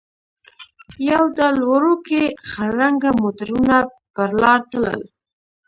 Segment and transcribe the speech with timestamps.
[1.09, 3.77] یو ډول وړوکي خړ رنګه موټرونه
[4.13, 5.01] پر لار تلل.